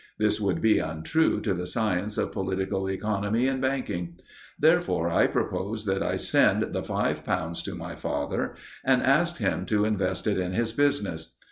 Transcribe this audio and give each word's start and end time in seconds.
This 0.17 0.41
would 0.41 0.61
be 0.63 0.79
untrue 0.79 1.39
to 1.41 1.53
the 1.53 1.67
science 1.67 2.17
of 2.17 2.31
political 2.31 2.89
economy 2.89 3.47
and 3.47 3.61
banking. 3.61 4.15
Therefore 4.59 5.11
I 5.11 5.27
propose 5.27 5.85
that 5.85 6.01
I 6.01 6.15
send 6.15 6.73
the 6.73 6.81
five 6.81 7.23
pounds 7.23 7.61
to 7.61 7.75
my 7.75 7.93
father 7.93 8.55
and 8.83 9.03
ask 9.03 9.37
him 9.37 9.63
to 9.67 9.85
invest 9.85 10.25
it 10.25 10.39
in 10.39 10.53
his 10.53 10.71
business. 10.71 11.35